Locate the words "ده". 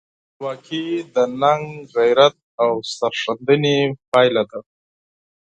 4.51-4.59